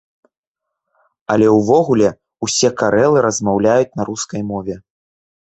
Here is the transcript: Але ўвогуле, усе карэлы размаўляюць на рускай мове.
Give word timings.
Але 1.33 1.47
ўвогуле, 1.57 2.09
усе 2.47 2.69
карэлы 2.81 3.19
размаўляюць 3.27 3.95
на 4.01 4.11
рускай 4.11 4.41
мове. 4.51 4.75